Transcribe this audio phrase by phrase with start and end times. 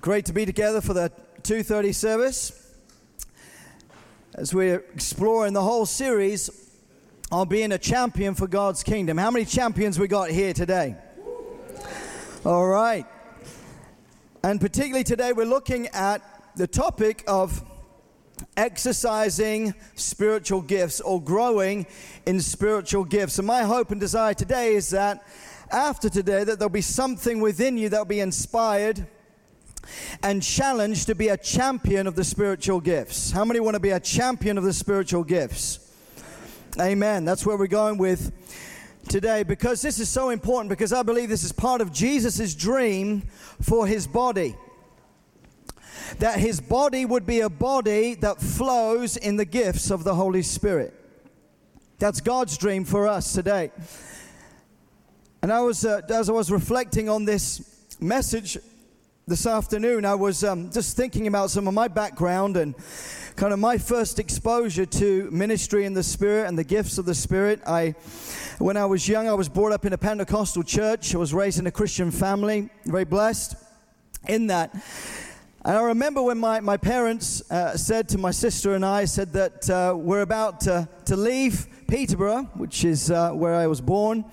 [0.00, 1.10] Great to be together for the
[1.42, 2.52] 2:30 service.
[4.34, 6.50] As we're exploring the whole series
[7.32, 9.16] on being a champion for God's kingdom.
[9.16, 10.96] How many champions we got here today?
[12.44, 13.06] All right.
[14.42, 16.20] And particularly today we're looking at
[16.56, 17.62] the topic of
[18.56, 21.86] exercising spiritual gifts or growing
[22.26, 23.38] in spiritual gifts.
[23.38, 25.24] And my hope and desire today is that
[25.70, 29.06] after today that there'll be something within you that'll be inspired
[30.22, 33.30] and challenged to be a champion of the spiritual gifts.
[33.30, 35.80] How many want to be a champion of the spiritual gifts?
[36.80, 37.24] Amen.
[37.24, 38.32] That's where we're going with
[39.08, 43.22] today because this is so important because I believe this is part of Jesus' dream
[43.60, 44.56] for his body
[46.18, 50.42] that his body would be a body that flows in the gifts of the Holy
[50.42, 50.94] Spirit.
[51.98, 53.70] That's God's dream for us today.
[55.42, 58.58] And I was, uh, as I was reflecting on this message
[59.26, 62.74] this afternoon, I was um, just thinking about some of my background and
[63.36, 67.14] kind of my first exposure to ministry in the Spirit and the gifts of the
[67.14, 67.60] Spirit.
[67.66, 67.94] I,
[68.58, 71.14] when I was young, I was brought up in a Pentecostal church.
[71.14, 73.56] I was raised in a Christian family, very blessed
[74.28, 74.74] in that.
[75.66, 79.32] And I remember when my, my parents uh, said to my sister and I, said
[79.32, 84.26] that uh, we're about to, to leave Peterborough, which is uh, where I was born.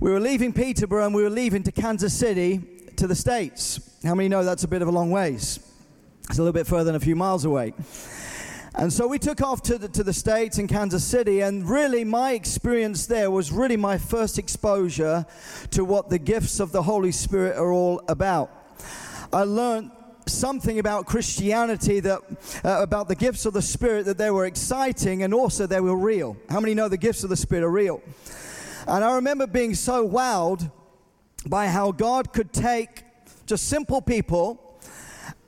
[0.00, 2.62] We were leaving Peterborough and we were leaving to Kansas City
[2.96, 3.78] to the States.
[4.02, 5.60] How many know that's a bit of a long ways?
[6.28, 7.72] It's a little bit further than a few miles away.
[8.74, 12.02] And so we took off to the, to the States in Kansas City, and really
[12.02, 15.26] my experience there was really my first exposure
[15.70, 18.50] to what the gifts of the Holy Spirit are all about.
[19.32, 19.92] I learned
[20.28, 22.20] something about Christianity that
[22.64, 25.96] uh, about the gifts of the Spirit that they were exciting and also they were
[25.96, 26.36] real.
[26.48, 28.02] How many know the gifts of the Spirit are real?
[28.86, 30.70] And I remember being so wowed
[31.46, 33.04] by how God could take
[33.46, 34.80] just simple people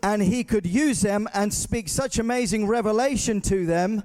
[0.02, 4.04] and he could use them and speak such amazing revelation to them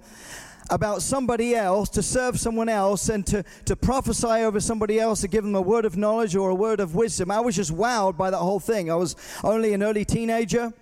[0.69, 5.27] about somebody else, to serve someone else, and to, to prophesy over somebody else, to
[5.27, 7.31] give them a word of knowledge or a word of wisdom.
[7.31, 8.89] I was just wowed by that whole thing.
[8.89, 10.73] I was only an early teenager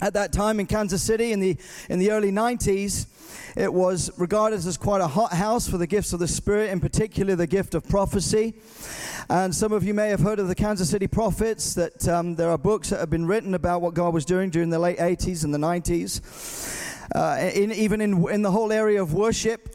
[0.00, 1.56] at that time in Kansas City in the,
[1.88, 3.06] in the early 90s.
[3.56, 6.80] It was regarded as quite a hot house for the gifts of the Spirit, in
[6.80, 8.54] particular the gift of prophecy.
[9.28, 12.48] And some of you may have heard of the Kansas City prophets, that um, there
[12.50, 15.44] are books that have been written about what God was doing during the late 80s
[15.44, 19.74] and the 90s uh, in, even in, in the whole area of worship.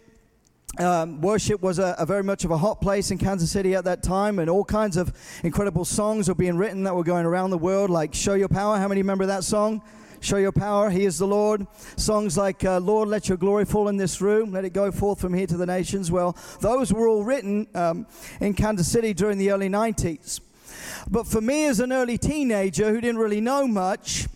[0.79, 3.83] Um, worship was a, a, very much of a hot place in Kansas City at
[3.83, 5.13] that time, and all kinds of
[5.43, 8.77] incredible songs were being written that were going around the world, like Show Your Power.
[8.77, 9.83] How many remember that song?
[10.19, 11.67] Show Your Power, He is the Lord.
[11.95, 15.19] Songs like uh, Lord, let your glory fall in this room, let it go forth
[15.19, 16.09] from here to the nations.
[16.09, 18.07] Well, those were all written um,
[18.39, 20.39] in Kansas City during the early 90s.
[21.09, 24.27] But for me, as an early teenager who didn't really know much,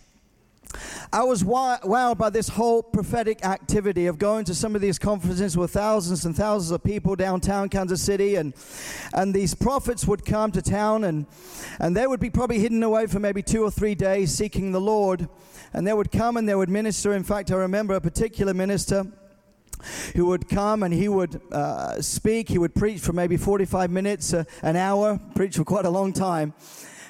[1.12, 5.56] I was wowed by this whole prophetic activity of going to some of these conferences
[5.56, 8.54] with thousands and thousands of people downtown Kansas City, and
[9.14, 11.26] and these prophets would come to town, and
[11.80, 14.80] and they would be probably hidden away for maybe two or three days seeking the
[14.80, 15.28] Lord,
[15.72, 17.14] and they would come and they would minister.
[17.14, 19.06] In fact, I remember a particular minister
[20.14, 22.48] who would come and he would uh, speak.
[22.48, 26.12] He would preach for maybe 45 minutes, uh, an hour, preach for quite a long
[26.12, 26.52] time.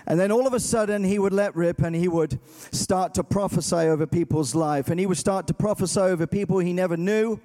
[0.09, 2.41] And then all of a sudden, he would let rip and he would
[2.73, 4.89] start to prophesy over people's life.
[4.89, 7.41] And he would start to prophesy over people he never knew,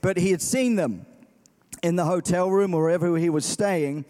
[0.00, 1.04] but he had seen them
[1.82, 4.06] in the hotel room or wherever he was staying.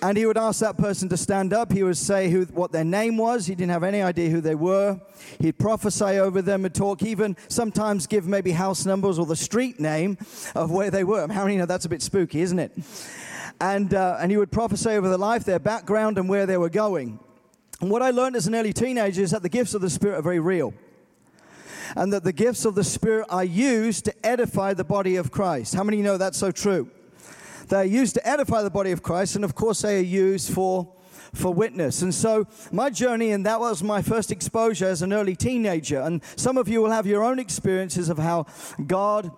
[0.00, 1.70] And he would ask that person to stand up.
[1.70, 3.46] He would say who, what their name was.
[3.46, 4.98] He didn't have any idea who they were.
[5.38, 9.78] He'd prophesy over them and talk, even sometimes give maybe house numbers or the street
[9.78, 10.16] name
[10.54, 11.30] of where they were.
[11.30, 12.72] How many know that's a bit spooky, isn't it?
[13.62, 16.68] And, uh, and he would prophesy over their life, their background, and where they were
[16.68, 17.20] going.
[17.80, 20.18] And what I learned as an early teenager is that the gifts of the Spirit
[20.18, 20.74] are very real.
[21.94, 25.76] And that the gifts of the Spirit are used to edify the body of Christ.
[25.76, 26.90] How many know that's so true?
[27.68, 30.52] They are used to edify the body of Christ, and of course, they are used
[30.52, 30.92] for,
[31.32, 32.02] for witness.
[32.02, 36.00] And so, my journey, and that was my first exposure as an early teenager.
[36.00, 38.46] And some of you will have your own experiences of how
[38.84, 39.30] God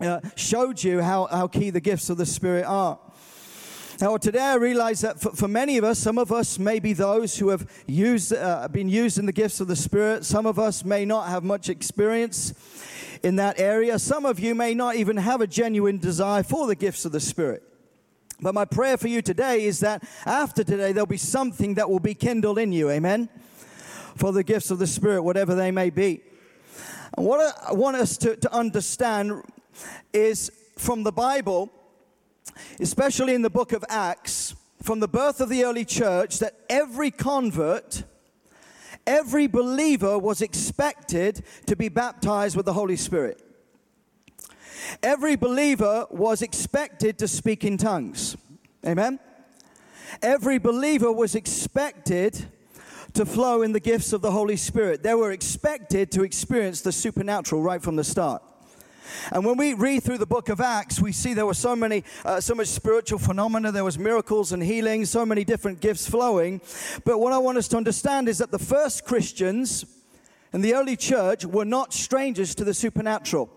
[0.00, 3.00] uh, showed you how, how key the gifts of the Spirit are.
[3.98, 6.92] Now, today I realize that for, for, many of us, some of us may be
[6.92, 10.26] those who have used, uh, been used in the gifts of the Spirit.
[10.26, 12.52] Some of us may not have much experience
[13.22, 13.98] in that area.
[13.98, 17.20] Some of you may not even have a genuine desire for the gifts of the
[17.20, 17.62] Spirit.
[18.38, 22.00] But my prayer for you today is that after today, there'll be something that will
[22.00, 22.90] be kindled in you.
[22.90, 23.30] Amen?
[24.16, 26.20] For the gifts of the Spirit, whatever they may be.
[27.16, 29.42] And what I want us to, to understand
[30.12, 31.72] is from the Bible
[32.80, 37.10] especially in the book of Acts, from the birth of the early church that every
[37.10, 38.04] convert,
[39.06, 43.42] every believer was expected to be baptized with the Holy Spirit.
[45.02, 48.36] Every believer was expected to speak in tongues.
[48.86, 49.18] Amen?
[50.22, 52.46] Every believer was expected
[53.14, 55.02] to flow in the gifts of the Holy Spirit.
[55.02, 58.42] They were expected to experience the supernatural right from the start.
[59.32, 62.04] And when we read through the book of Acts, we see there were so many,
[62.24, 63.72] uh, so much spiritual phenomena.
[63.72, 66.60] There was miracles and healings, so many different gifts flowing.
[67.04, 69.84] But what I want us to understand is that the first Christians
[70.52, 73.50] and the early church were not strangers to the supernatural.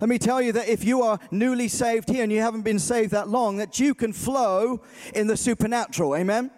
[0.00, 2.78] Let me tell you that if you are newly saved here and you haven't been
[2.78, 4.80] saved that long, that you can flow
[5.14, 6.16] in the supernatural.
[6.16, 6.50] Amen.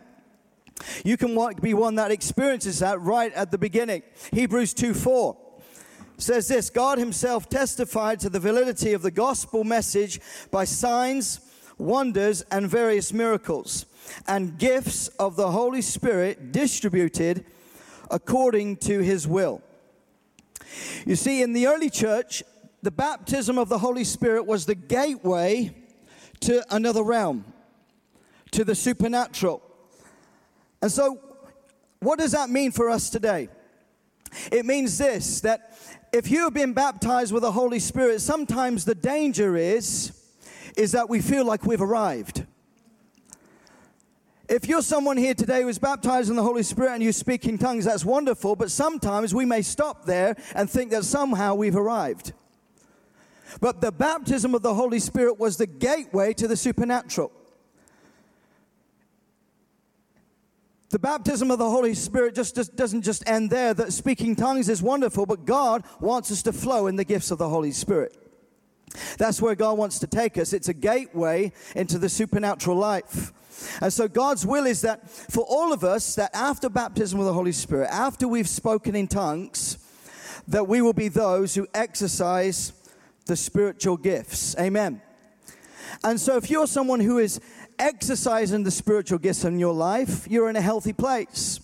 [1.05, 4.03] You can be one that experiences that right at the beginning.
[4.33, 5.37] Hebrews 2 4
[6.19, 10.21] says this God Himself testified to the validity of the gospel message
[10.51, 11.41] by signs,
[11.79, 13.87] wonders, and various miracles,
[14.27, 17.45] and gifts of the Holy Spirit distributed
[18.11, 19.63] according to His will.
[21.07, 22.43] You see, in the early church,
[22.83, 25.75] the baptism of the Holy Spirit was the gateway
[26.41, 27.45] to another realm,
[28.51, 29.63] to the supernatural.
[30.81, 31.21] And so,
[32.01, 33.49] what does that mean for us today?
[34.51, 35.72] It means this that
[36.13, 40.13] if you have been baptized with the Holy Spirit, sometimes the danger is
[40.77, 42.47] is that we feel like we've arrived.
[44.49, 47.59] If you're someone here today who's baptized in the Holy Spirit and you speak in
[47.59, 52.33] tongues, that's wonderful, but sometimes we may stop there and think that somehow we've arrived.
[53.61, 57.33] But the baptism of the Holy Spirit was the gateway to the supernatural.
[60.93, 63.73] The baptism of the Holy Spirit just, just, doesn't just end there.
[63.73, 67.39] That speaking tongues is wonderful, but God wants us to flow in the gifts of
[67.39, 68.15] the Holy Spirit.
[69.17, 70.53] That's where God wants to take us.
[70.53, 73.33] It's a gateway into the supernatural life.
[73.81, 77.33] And so God's will is that for all of us, that after baptism of the
[77.33, 79.79] Holy Spirit, after we've spoken in tongues,
[80.47, 82.75] that we will be those who exercise
[83.25, 84.55] the spiritual gifts.
[84.59, 85.01] Amen.
[86.05, 87.41] And so if you're someone who is
[87.79, 91.61] exercising the spiritual gifts in your life, you're in a healthy place.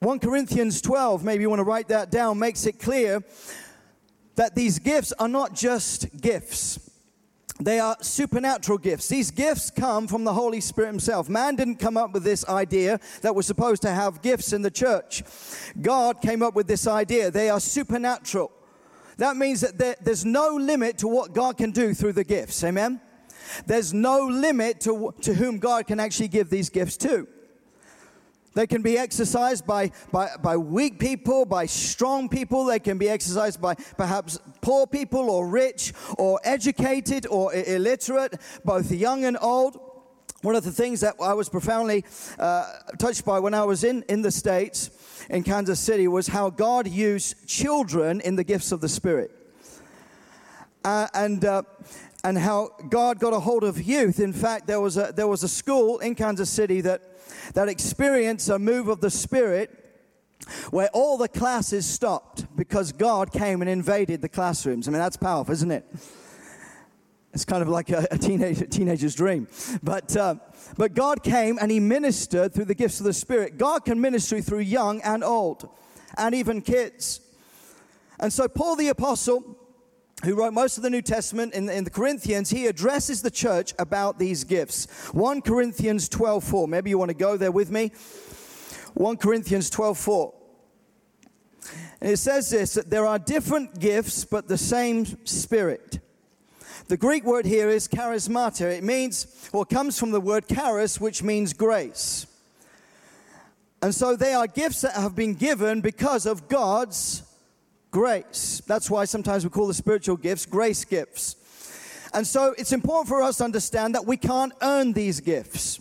[0.00, 3.24] 1 Corinthians 12, maybe you want to write that down, makes it clear
[4.36, 6.78] that these gifts are not just gifts.
[7.58, 9.08] They are supernatural gifts.
[9.08, 11.28] These gifts come from the Holy Spirit Himself.
[11.28, 14.70] Man didn't come up with this idea that we're supposed to have gifts in the
[14.70, 15.22] church.
[15.80, 17.30] God came up with this idea.
[17.30, 18.52] They are supernatural.
[19.16, 22.62] That means that there, there's no limit to what God can do through the gifts.
[22.62, 23.00] Amen?
[23.66, 27.26] There's no limit to, to whom God can actually give these gifts to.
[28.56, 32.64] They can be exercised by, by, by weak people, by strong people.
[32.64, 38.90] They can be exercised by perhaps poor people or rich or educated or illiterate, both
[38.90, 39.78] young and old.
[40.40, 42.06] One of the things that I was profoundly
[42.38, 44.90] uh, touched by when I was in, in the States,
[45.28, 49.32] in Kansas City, was how God used children in the gifts of the Spirit.
[50.82, 51.62] Uh, and uh,
[52.26, 54.18] and how God got a hold of youth.
[54.18, 57.00] In fact, there was a, there was a school in Kansas City that,
[57.54, 59.70] that experienced a move of the Spirit
[60.70, 64.88] where all the classes stopped because God came and invaded the classrooms.
[64.88, 65.86] I mean, that's powerful, isn't it?
[67.32, 69.46] It's kind of like a, a teenage, teenager's dream.
[69.84, 70.34] But, uh,
[70.76, 73.56] but God came and He ministered through the gifts of the Spirit.
[73.56, 75.68] God can minister through young and old,
[76.18, 77.20] and even kids.
[78.18, 79.55] And so, Paul the Apostle
[80.26, 83.72] who wrote most of the New Testament in, in the Corinthians, he addresses the church
[83.78, 84.86] about these gifts.
[85.12, 86.68] 1 Corinthians 12 4.
[86.68, 87.92] Maybe you want to go there with me.
[88.94, 90.34] 1 Corinthians 12 4.
[92.00, 96.00] And it says this that there are different gifts, but the same Spirit.
[96.88, 98.76] The Greek word here is charismata.
[98.76, 102.26] It means, well, it comes from the word charis, which means grace.
[103.82, 107.22] And so they are gifts that have been given because of God's
[107.96, 108.60] grace.
[108.66, 111.34] That's why sometimes we call the spiritual gifts grace gifts.
[112.12, 115.80] And so it's important for us to understand that we can't earn these gifts.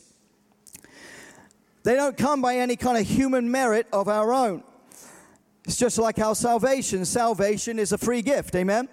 [1.84, 4.64] They don't come by any kind of human merit of our own.
[5.66, 7.04] It's just like our salvation.
[7.04, 8.56] Salvation is a free gift.
[8.56, 8.88] Amen.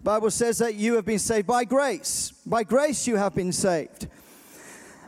[0.00, 2.34] The Bible says that you have been saved by grace.
[2.44, 4.08] By grace you have been saved.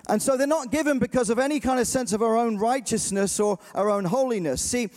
[0.08, 3.38] And so they're not given because of any kind of sense of our own righteousness
[3.38, 4.62] or our own holiness.
[4.62, 4.88] See,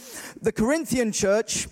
[0.42, 1.68] the Corinthian church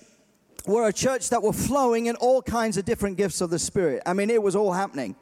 [0.66, 4.04] were a church that were flowing in all kinds of different gifts of the Spirit.
[4.06, 5.16] I mean, it was all happening.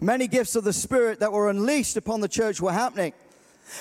[0.00, 3.12] Many gifts of the Spirit that were unleashed upon the church were happening.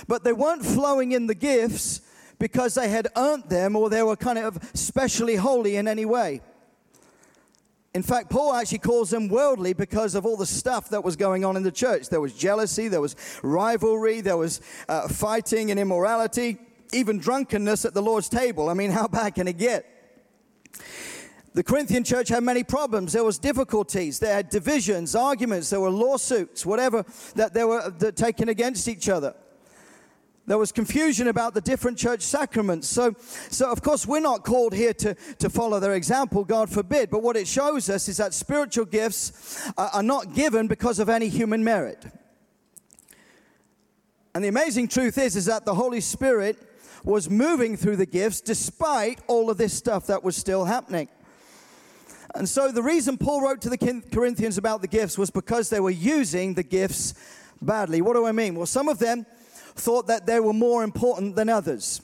[0.07, 2.01] But they weren't flowing in the gifts
[2.39, 6.41] because they had earned them or they were kind of specially holy in any way.
[7.93, 11.45] In fact, Paul actually calls them worldly because of all the stuff that was going
[11.45, 12.09] on in the church.
[12.09, 16.57] There was jealousy, there was rivalry, there was uh, fighting and immorality,
[16.91, 18.69] even drunkenness at the Lord's table.
[18.69, 19.85] I mean, how bad can it get?
[21.53, 23.13] The Corinthian church had many problems.
[23.13, 24.18] There was difficulties.
[24.18, 25.70] They had divisions, arguments.
[25.70, 29.36] There were lawsuits, whatever that they were that taken against each other.
[30.46, 32.89] There was confusion about the different church sacraments.
[32.89, 33.15] So,
[33.50, 37.10] so of course, we're not called here to, to follow their example, God forbid.
[37.10, 41.08] But what it shows us is that spiritual gifts are, are not given because of
[41.08, 42.06] any human merit.
[44.36, 46.58] And the amazing truth is, is that the Holy Spirit
[47.03, 51.10] was moving through the gifts despite all of this stuff that was still happening.
[52.36, 53.77] And so the reason Paul wrote to the
[54.12, 57.13] Corinthians about the gifts was because they were using the gifts
[57.62, 58.01] badly.
[58.01, 58.55] What do I mean?
[58.55, 59.25] Well, some of them
[59.75, 62.01] thought that they were more important than others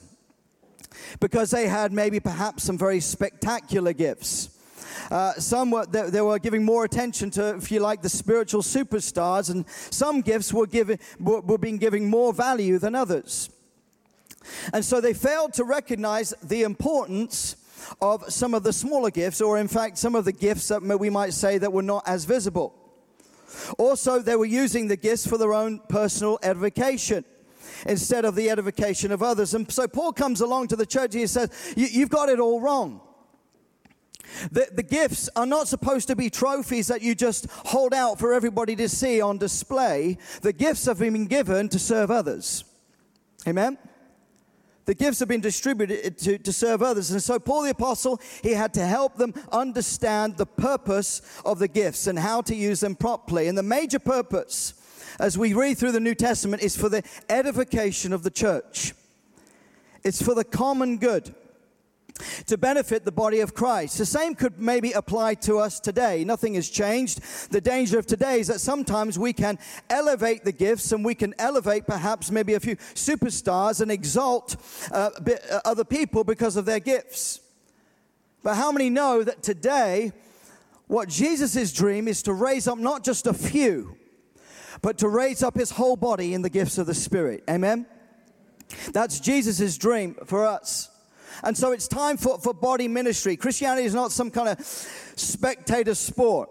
[1.18, 4.56] because they had maybe perhaps some very spectacular gifts.
[5.10, 8.62] Uh, some were, they, they, were giving more attention to, if you like, the spiritual
[8.62, 13.50] superstars, and some gifts were, given, were, were being given more value than others.
[14.72, 17.56] And so they failed to recognize the importance
[18.00, 21.10] of some of the smaller gifts, or in fact, some of the gifts that we
[21.10, 22.74] might say that were not as visible.
[23.78, 27.24] Also, they were using the gifts for their own personal edification
[27.86, 29.54] instead of the edification of others.
[29.54, 32.60] And so Paul comes along to the church and he says, You've got it all
[32.60, 33.00] wrong.
[34.52, 38.32] The, the, gifts are not supposed to be trophies that you just hold out for
[38.32, 40.18] everybody to see on display.
[40.42, 42.62] The gifts have been given to serve others.
[43.48, 43.76] Amen?
[44.90, 47.12] The gifts have been distributed to, to serve others.
[47.12, 51.68] And so, Paul the Apostle, he had to help them understand the purpose of the
[51.68, 53.46] gifts and how to use them properly.
[53.46, 54.74] And the major purpose
[55.20, 58.92] as we read through the New Testament is for the edification of the church,
[60.02, 61.36] it's for the common good
[62.46, 63.98] to benefit the body of Christ.
[63.98, 66.24] The same could maybe apply to us today.
[66.24, 67.20] Nothing has changed.
[67.50, 69.58] The danger of today is that sometimes we can
[69.88, 74.56] elevate the gifts and we can elevate perhaps maybe a few superstars and exalt
[74.92, 77.40] uh, uh other people because of their gifts.
[78.42, 80.12] But how many know that today,
[80.86, 83.96] what Jesus' dream is to raise up not just a few,
[84.82, 87.44] but to raise up his whole body in the gifts of the Spirit.
[87.48, 87.86] Amen?
[88.92, 90.89] That's Jesus' dream for us.
[91.42, 93.36] And so it's time for, for body ministry.
[93.36, 96.50] Christianity is not some kind of spectator sport.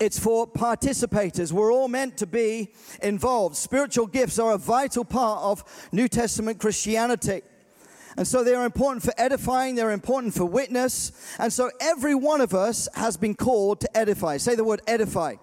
[0.00, 1.52] It's for participators.
[1.52, 2.72] We're all meant to be
[3.02, 3.56] involved.
[3.56, 7.42] Spiritual gifts are a vital part of New Testament Christianity.
[8.16, 11.12] And so they are important for edifying, they're important for witness.
[11.38, 14.36] And so every one of us has been called to edify.
[14.36, 15.36] Say the word edify.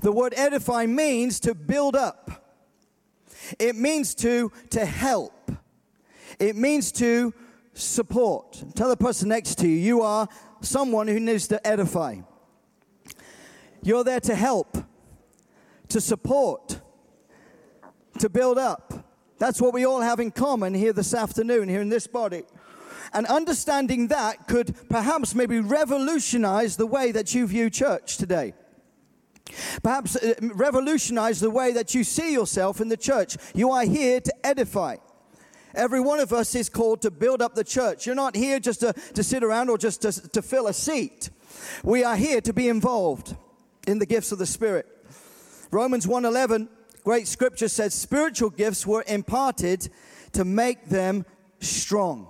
[0.00, 2.54] The word edify means to build up.
[3.58, 5.32] It means to, to help.
[6.38, 7.34] It means to
[7.74, 8.62] support.
[8.74, 10.28] Tell the person next to you, you are
[10.60, 12.16] someone who needs to edify.
[13.82, 14.76] You're there to help,
[15.88, 16.80] to support,
[18.18, 19.06] to build up.
[19.38, 22.42] That's what we all have in common here this afternoon, here in this body.
[23.12, 28.54] And understanding that could perhaps maybe revolutionize the way that you view church today.
[29.82, 33.36] Perhaps uh, revolutionize the way that you see yourself in the church.
[33.54, 34.96] You are here to edify.
[35.78, 38.04] Every one of us is called to build up the church.
[38.04, 41.30] You're not here just to, to sit around or just to, to fill a seat.
[41.84, 43.36] We are here to be involved
[43.86, 44.86] in the gifts of the Spirit.
[45.70, 46.66] Romans 1:11,
[47.04, 49.88] great scripture says spiritual gifts were imparted
[50.32, 51.24] to make them
[51.60, 52.26] strong.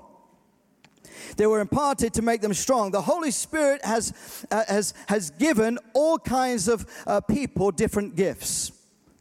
[1.38, 2.90] They were imparted to make them strong.
[2.90, 4.12] The Holy Spirit has,
[4.50, 8.72] uh, has, has given all kinds of uh, people different gifts.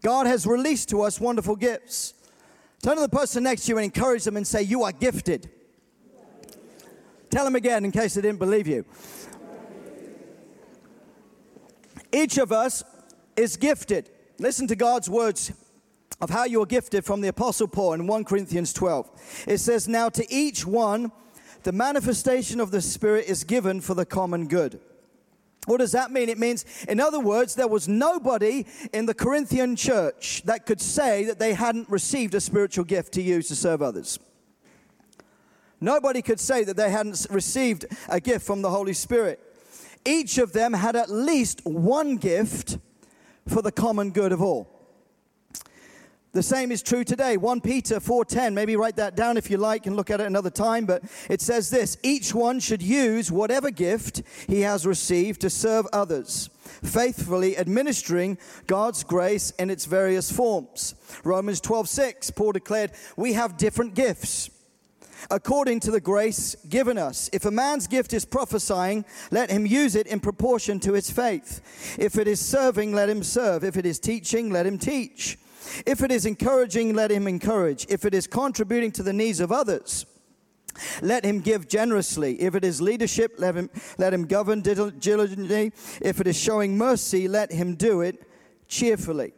[0.01, 2.13] God has released to us wonderful gifts.
[2.81, 5.49] Turn to the person next to you and encourage them and say, You are gifted.
[7.29, 8.85] Tell them again in case they didn't believe you.
[12.11, 12.83] Each of us
[13.35, 14.09] is gifted.
[14.39, 15.51] Listen to God's words
[16.21, 19.45] of how you are gifted from the Apostle Paul in 1 Corinthians 12.
[19.47, 21.11] It says, Now to each one,
[21.63, 24.79] the manifestation of the Spirit is given for the common good.
[25.67, 26.29] What does that mean?
[26.29, 31.25] It means, in other words, there was nobody in the Corinthian church that could say
[31.25, 34.17] that they hadn't received a spiritual gift to use to serve others.
[35.81, 39.41] Nobody could say that they hadn't received a gift from the Holy Spirit.
[40.05, 42.77] Each of them had at least one gift
[43.45, 44.76] for the common good of all.
[46.33, 47.37] The same is true today.
[47.37, 48.53] 1 Peter 4:10.
[48.53, 51.41] Maybe write that down if you like and look at it another time, but it
[51.41, 56.49] says this, each one should use whatever gift he has received to serve others,
[56.83, 60.95] faithfully administering God's grace in its various forms.
[61.23, 62.29] Romans 12:6.
[62.29, 64.49] Paul declared, "We have different gifts."
[65.31, 67.27] according to the grace given us.
[67.33, 71.95] If a man's gift is prophesying, let him use it in proportion to his faith.
[71.97, 73.63] If it is serving, let him serve.
[73.63, 75.37] If it is teaching, let him teach.
[75.85, 77.85] If it is encouraging, let him encourage.
[77.89, 80.05] If it is contributing to the needs of others,
[81.01, 82.39] let him give generously.
[82.41, 85.71] If it is leadership, let him, let him govern diligently.
[86.01, 88.27] If it is showing mercy, let him do it
[88.67, 89.33] cheerfully.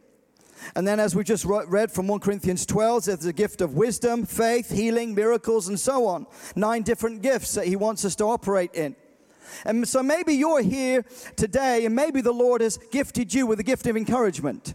[0.76, 4.26] And then, as we just read from 1 Corinthians 12, there's the gift of wisdom,
[4.26, 6.26] faith, healing, miracles, and so on.
[6.54, 8.94] Nine different gifts that He wants us to operate in.
[9.64, 11.02] And so maybe you're here
[11.36, 14.74] today, and maybe the Lord has gifted you with the gift of encouragement.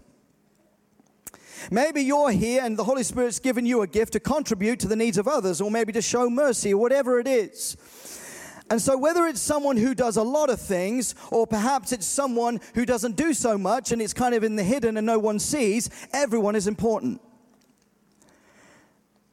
[1.72, 4.96] Maybe you're here and the Holy Spirit's given you a gift to contribute to the
[4.96, 7.78] needs of others, or maybe to show mercy, or whatever it is.
[8.70, 12.60] And so, whether it's someone who does a lot of things, or perhaps it's someone
[12.74, 15.38] who doesn't do so much and it's kind of in the hidden and no one
[15.38, 17.22] sees, everyone is important.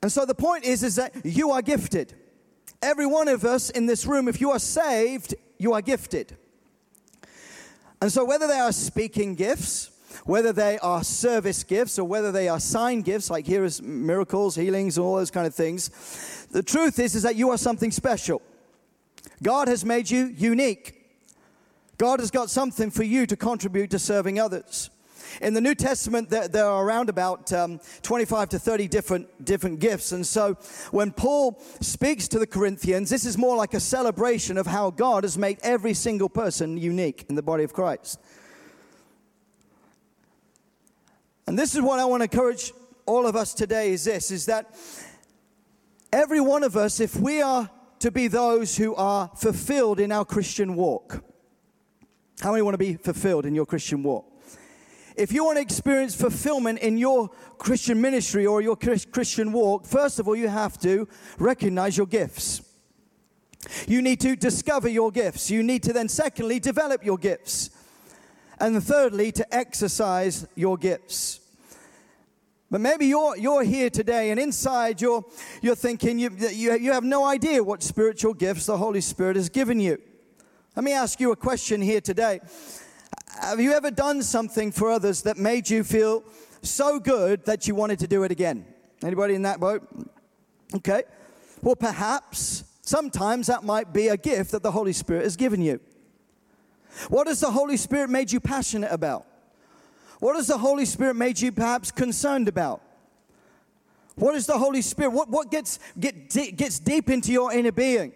[0.03, 2.15] And so, the point is, is that you are gifted.
[2.83, 6.37] Every one of us in this room, if you are saved, you are gifted.
[8.03, 9.92] And so, whether they are speaking gifts,
[10.25, 14.57] whether they are service gifts, or whether they are sign gifts, like here is miracles,
[14.57, 18.43] healings, all those kind of things, the truth is, is that you are something special.
[19.43, 20.99] God has made you unique.
[21.99, 24.91] God has got something for you to contribute to serving others.
[25.41, 29.81] In the New Testament, there, there are around about um, 25 to 30 different, different
[29.81, 30.13] gifts.
[30.13, 30.55] And so
[30.91, 35.25] when Paul speaks to the Corinthians, this is more like a celebration of how God
[35.25, 38.21] has made every single person unique in the body of Christ.
[41.47, 42.73] And this is what I want to encourage
[43.07, 44.75] all of us today is this, is that
[46.13, 47.69] every one of us, if we are
[48.03, 51.23] to be those who are fulfilled in our Christian walk.
[52.41, 54.27] How many want to be fulfilled in your Christian walk?
[55.17, 60.19] If you want to experience fulfillment in your Christian ministry or your Christian walk, first
[60.19, 61.07] of all, you have to
[61.39, 62.63] recognize your gifts.
[63.87, 65.49] You need to discover your gifts.
[65.49, 67.71] You need to then, secondly, develop your gifts.
[68.63, 71.41] And thirdly, to exercise your gifts.
[72.71, 75.25] But maybe you're, you're here today and inside you're,
[75.63, 79.49] you're thinking you, you, you have no idea what spiritual gifts the Holy Spirit has
[79.49, 80.01] given you.
[80.77, 82.39] Let me ask you a question here today.
[83.41, 86.23] Have you ever done something for others that made you feel
[86.63, 88.65] so good that you wanted to do it again?
[89.03, 89.83] Anybody in that boat?
[90.73, 91.03] Okay.
[91.63, 95.81] Well, perhaps sometimes that might be a gift that the Holy Spirit has given you.
[97.09, 99.27] What has the Holy Spirit made you passionate about?
[100.21, 102.81] What has the Holy Spirit made you perhaps concerned about?
[104.15, 105.11] What is the Holy Spirit?
[105.11, 108.13] What, what gets, get, gets deep into your inner being?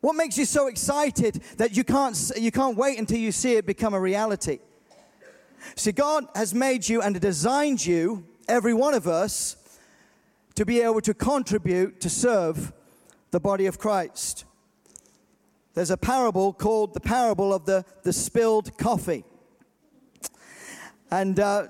[0.00, 3.64] What makes you so excited that you can't, you can't wait until you see it
[3.64, 4.58] become a reality?
[5.76, 9.56] See, God has made you and designed you, every one of us,
[10.56, 12.72] to be able to contribute to serve
[13.30, 14.44] the body of Christ.
[15.74, 19.24] There's a parable called the parable of the, the spilled coffee.
[21.10, 21.68] And uh,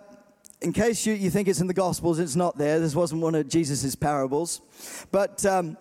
[0.60, 2.80] in case you, you think it's in the Gospels, it's not there.
[2.80, 4.60] This wasn't one of Jesus' parables.
[5.10, 5.76] But um,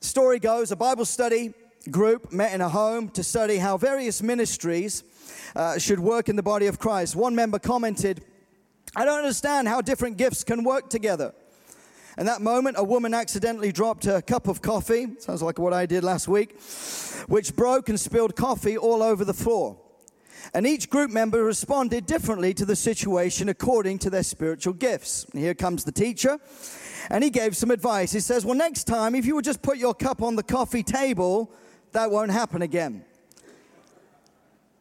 [0.00, 1.52] story goes a Bible study
[1.90, 5.04] group met in a home to study how various ministries
[5.54, 7.14] uh, should work in the body of Christ.
[7.14, 8.24] One member commented,
[8.96, 11.34] I don't understand how different gifts can work together.
[12.16, 15.84] In that moment, a woman accidentally dropped a cup of coffee, sounds like what I
[15.84, 16.60] did last week,
[17.26, 19.76] which broke and spilled coffee all over the floor.
[20.52, 25.24] And each group member responded differently to the situation according to their spiritual gifts.
[25.32, 26.38] And here comes the teacher,
[27.10, 28.12] and he gave some advice.
[28.12, 30.82] He says, Well, next time, if you would just put your cup on the coffee
[30.82, 31.50] table,
[31.92, 33.04] that won't happen again.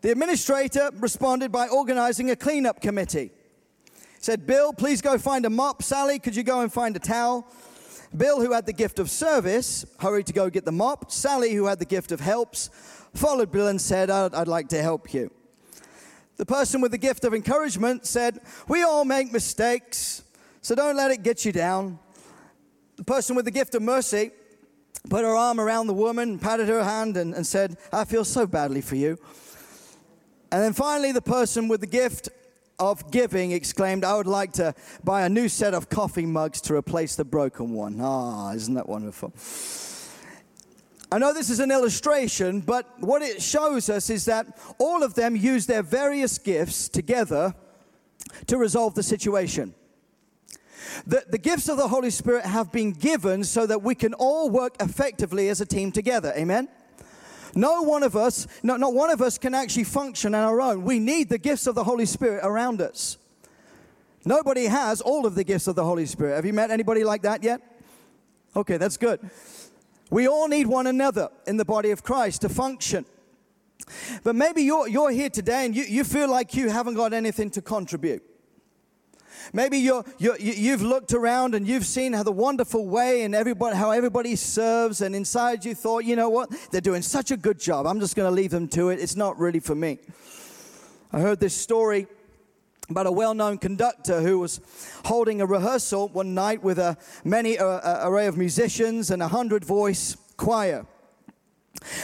[0.01, 3.31] The administrator responded by organizing a cleanup committee.
[4.23, 5.83] Said, Bill, please go find a mop.
[5.83, 7.45] Sally, could you go and find a towel?
[8.15, 11.11] Bill, who had the gift of service, hurried to go get the mop.
[11.11, 12.69] Sally, who had the gift of helps,
[13.13, 15.29] followed Bill and said, I'd, I'd like to help you.
[16.37, 20.23] The person with the gift of encouragement said, We all make mistakes,
[20.61, 21.99] so don't let it get you down.
[22.95, 24.31] The person with the gift of mercy
[25.09, 28.47] put her arm around the woman, patted her hand, and, and said, I feel so
[28.47, 29.17] badly for you.
[30.49, 32.29] And then finally, the person with the gift
[32.79, 36.75] of giving exclaimed, I would like to buy a new set of coffee mugs to
[36.75, 37.99] replace the broken one.
[38.01, 39.33] Ah, isn't that wonderful?
[41.11, 45.13] I know this is an illustration, but what it shows us is that all of
[45.13, 47.53] them use their various gifts together
[48.47, 49.75] to resolve the situation.
[51.05, 54.49] The, the gifts of the Holy Spirit have been given so that we can all
[54.49, 56.33] work effectively as a team together.
[56.35, 56.67] Amen?
[57.55, 60.83] No one of us, no, not one of us can actually function on our own.
[60.83, 63.17] We need the gifts of the Holy Spirit around us.
[64.25, 66.35] Nobody has all of the gifts of the Holy Spirit.
[66.35, 67.61] Have you met anybody like that yet?
[68.55, 69.19] Okay, that's good.
[70.09, 73.05] We all need one another in the body of Christ to function.
[74.23, 77.49] But maybe you're, you're here today and you, you feel like you haven't got anything
[77.51, 78.23] to contribute.
[79.51, 83.75] Maybe you're, you're, you've looked around and you've seen how the wonderful way and everybody,
[83.75, 86.49] how everybody serves, and inside you thought, you know what?
[86.71, 87.85] They're doing such a good job.
[87.85, 88.99] I'm just going to leave them to it.
[88.99, 89.99] It's not really for me.
[91.11, 92.07] I heard this story
[92.89, 94.59] about a well-known conductor who was
[95.05, 99.63] holding a rehearsal one night with a many uh, array of musicians and a hundred
[99.63, 100.85] voice choir.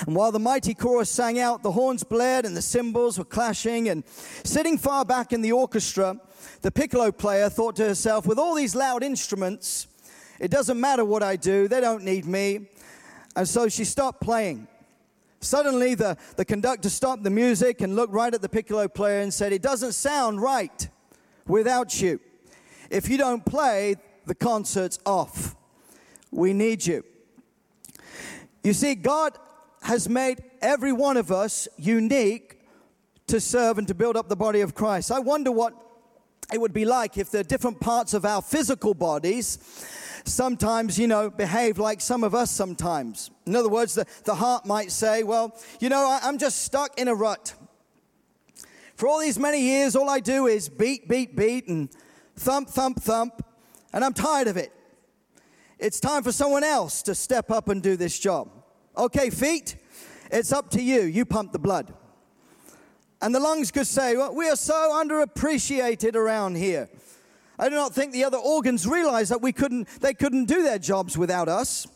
[0.08, 3.90] And while the mighty chorus sang out, the horns blared and the cymbals were clashing.
[3.90, 4.04] And
[4.44, 6.20] sitting far back in the orchestra,
[6.62, 9.88] the piccolo player thought to herself, with all these loud instruments,
[10.40, 12.68] it doesn't matter what I do, they don't need me.
[13.36, 14.68] And so she stopped playing.
[15.42, 19.34] Suddenly, the, the conductor stopped the music and looked right at the piccolo player and
[19.34, 20.90] said, It doesn't sound right
[21.48, 22.20] without you.
[22.90, 25.56] If you don't play, the concert's off.
[26.32, 27.04] We need you.
[28.64, 29.38] You see, God
[29.82, 32.60] has made every one of us unique
[33.28, 35.12] to serve and to build up the body of Christ.
[35.12, 35.74] I wonder what
[36.52, 39.60] it would be like if the different parts of our physical bodies
[40.26, 43.32] sometimes, you know, behave like some of us sometimes.
[43.46, 47.00] In other words, the, the heart might say, well, you know, I, I'm just stuck
[47.00, 47.54] in a rut.
[48.96, 51.90] For all these many years, all I do is beat, beat, beat, and
[52.36, 53.46] thump, thump, thump,
[53.94, 54.74] and I'm tired of it.
[55.78, 58.50] It's time for someone else to step up and do this job.
[58.98, 59.78] Okay, feet,
[60.30, 61.04] it's up to you.
[61.04, 61.94] You pump the blood.
[63.22, 66.90] And the lungs could say, well, we are so underappreciated around here.
[67.58, 70.80] I do not think the other organs realize that we couldn't, they couldn't do their
[70.80, 71.88] jobs without us.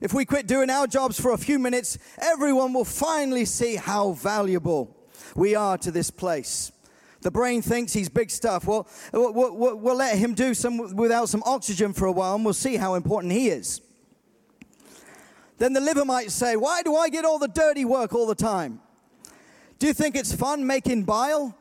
[0.00, 4.12] If we quit doing our jobs for a few minutes, everyone will finally see how
[4.12, 4.96] valuable
[5.34, 6.70] we are to this place.
[7.22, 8.64] The brain thinks he's big stuff.
[8.64, 12.44] Well, we'll, we'll, we'll let him do some without some oxygen for a while and
[12.44, 13.80] we'll see how important he is.
[15.58, 18.36] Then the liver might say, Why do I get all the dirty work all the
[18.36, 18.80] time?
[19.78, 21.56] Do you think it's fun making bile?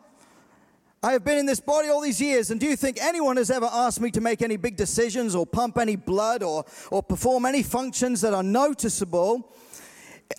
[1.03, 3.51] I have been in this body all these years, and do you think anyone has
[3.51, 7.45] ever asked me to make any big decisions or pump any blood or, or perform
[7.45, 9.53] any functions that are noticeable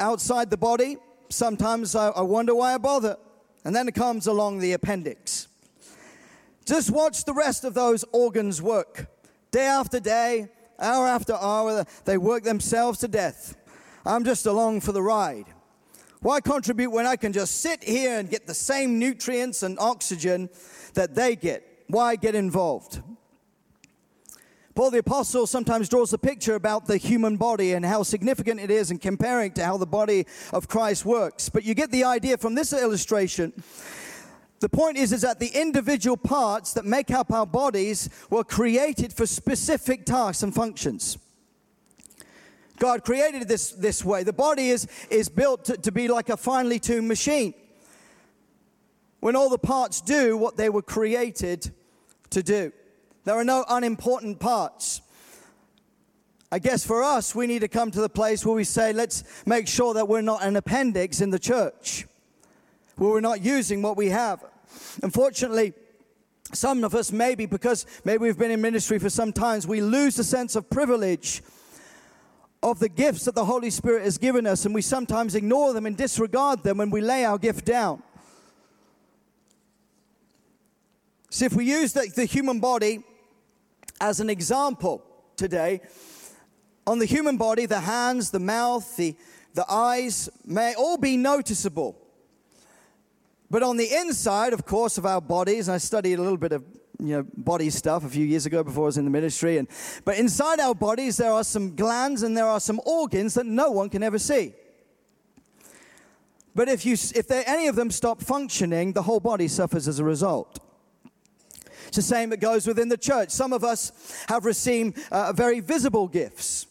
[0.01, 0.97] outside the body?
[1.29, 3.17] Sometimes I, I wonder why I bother.
[3.65, 5.47] And then it comes along the appendix.
[6.65, 9.07] Just watch the rest of those organs work.
[9.53, 10.49] Day after day,
[10.81, 13.57] hour after hour, they work themselves to death.
[14.05, 15.47] I'm just along for the ride.
[16.21, 20.51] Why contribute when I can just sit here and get the same nutrients and oxygen
[20.95, 21.85] that they get?
[21.87, 23.03] Why get involved?
[24.75, 28.71] Paul the Apostle sometimes draws a picture about the human body and how significant it
[28.71, 31.49] is and comparing to how the body of Christ works.
[31.49, 33.53] But you get the idea from this illustration.
[34.61, 39.13] The point is, is that the individual parts that make up our bodies were created
[39.13, 41.19] for specific tasks and functions.
[42.79, 44.23] God created this, this way.
[44.23, 47.55] The body is, is built to, to be like a finely tuned machine.
[49.21, 51.73] When all the parts do what they were created
[52.31, 52.73] to do,
[53.25, 55.03] there are no unimportant parts.
[56.51, 59.25] I guess for us, we need to come to the place where we say, let's
[59.45, 62.07] make sure that we're not an appendix in the church,
[62.97, 64.43] where we're not using what we have.
[65.03, 65.75] Unfortunately,
[66.55, 70.17] some of us, maybe because maybe we've been in ministry for some times, we lose
[70.17, 71.43] the sense of privilege
[72.63, 75.87] of the gifts that the Holy Spirit has given us, and we sometimes ignore them
[75.87, 78.03] and disregard them when we lay our gift down.
[81.31, 83.05] See, if we use the, the human body
[84.01, 85.05] as an example
[85.37, 85.81] today,
[86.87, 89.15] on the human body, the hands, the mouth, the,
[89.55, 91.97] the eyes may all be noticeable.
[93.51, 96.53] But on the inside, of course, of our bodies, and I studied a little bit
[96.53, 96.65] of
[96.99, 99.59] you know, body stuff a few years ago before I was in the ministry.
[99.59, 99.69] And,
[100.05, 103.71] but inside our bodies, there are some glands and there are some organs that no
[103.71, 104.53] one can ever see.
[106.55, 110.05] But if, you, if any of them stop functioning, the whole body suffers as a
[110.05, 110.59] result.
[111.87, 113.31] It's the same that goes within the church.
[113.31, 116.67] Some of us have received uh, very visible gifts.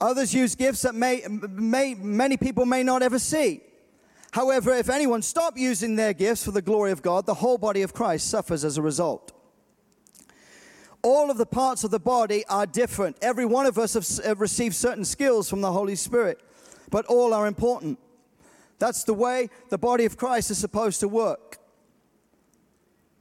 [0.00, 3.62] Others use gifts that may, may, many people may not ever see.
[4.32, 7.82] However, if anyone stop using their gifts for the glory of God, the whole body
[7.82, 9.32] of Christ suffers as a result.
[11.02, 13.16] All of the parts of the body are different.
[13.22, 16.40] Every one of us have received certain skills from the Holy Spirit,
[16.90, 17.98] but all are important.
[18.78, 21.58] That's the way the body of Christ is supposed to work.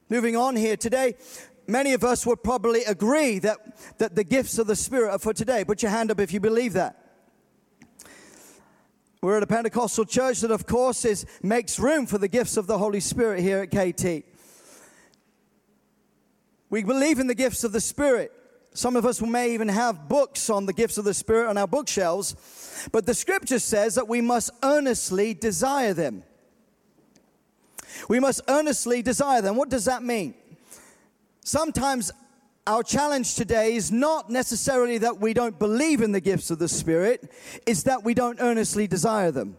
[0.09, 1.15] Moving on here today,
[1.67, 3.57] many of us would probably agree that,
[3.97, 5.63] that the gifts of the Spirit are for today.
[5.63, 6.98] Put your hand up if you believe that.
[9.21, 12.67] We're at a Pentecostal church that, of course, is, makes room for the gifts of
[12.67, 14.23] the Holy Spirit here at KT.
[16.69, 18.31] We believe in the gifts of the Spirit.
[18.73, 21.67] Some of us may even have books on the gifts of the Spirit on our
[21.67, 22.87] bookshelves.
[22.93, 26.23] But the scripture says that we must earnestly desire them.
[28.07, 29.57] We must earnestly desire them.
[29.57, 30.33] What does that mean?
[31.43, 32.11] Sometimes
[32.69, 36.67] our challenge today is not necessarily that we don't believe in the gifts of the
[36.67, 37.31] Spirit,
[37.65, 39.57] it's that we don't earnestly desire them.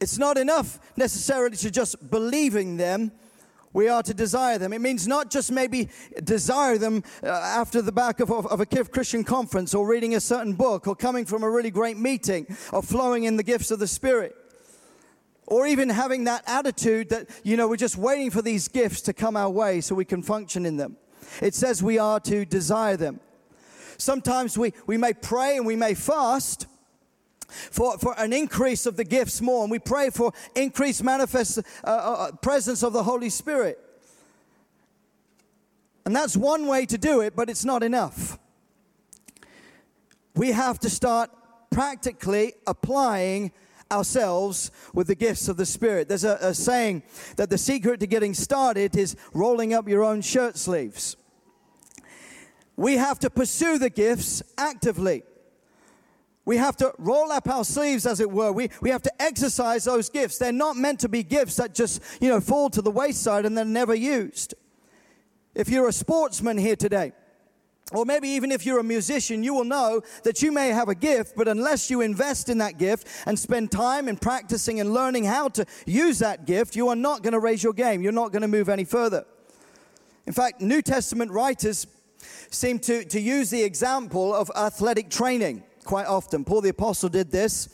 [0.00, 3.10] It's not enough necessarily to just believing them.
[3.72, 4.72] We are to desire them.
[4.72, 5.88] It means not just maybe
[6.22, 10.20] desire them uh, after the back of, of, of a Christian conference or reading a
[10.20, 13.80] certain book or coming from a really great meeting or flowing in the gifts of
[13.80, 14.36] the Spirit.
[15.48, 19.12] Or even having that attitude that, you know, we're just waiting for these gifts to
[19.12, 20.96] come our way so we can function in them.
[21.40, 23.20] It says we are to desire them.
[23.98, 26.66] Sometimes we, we may pray and we may fast
[27.48, 31.60] for, for an increase of the gifts more, and we pray for increased manifest uh,
[31.84, 33.78] uh, uh, presence of the Holy Spirit.
[36.04, 38.38] And that's one way to do it, but it's not enough.
[40.34, 41.30] We have to start
[41.70, 43.52] practically applying
[43.94, 46.08] ourselves with the gifts of the Spirit.
[46.08, 47.04] There's a, a saying
[47.36, 51.16] that the secret to getting started is rolling up your own shirt sleeves.
[52.76, 55.22] We have to pursue the gifts actively.
[56.44, 58.52] We have to roll up our sleeves, as it were.
[58.52, 60.38] We, we have to exercise those gifts.
[60.38, 63.56] They're not meant to be gifts that just, you know, fall to the wayside and
[63.56, 64.54] they're never used.
[65.54, 67.12] If you're a sportsman here today,
[67.94, 70.94] or maybe even if you're a musician, you will know that you may have a
[70.94, 75.24] gift, but unless you invest in that gift and spend time in practicing and learning
[75.24, 78.02] how to use that gift, you are not going to raise your game.
[78.02, 79.24] You're not going to move any further.
[80.26, 81.86] In fact, New Testament writers
[82.50, 86.44] seem to, to use the example of athletic training quite often.
[86.44, 87.68] Paul the Apostle did this.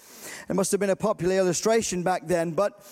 [0.49, 2.85] It must have been a popular illustration back then, but